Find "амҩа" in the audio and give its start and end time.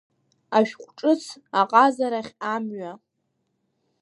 2.53-2.93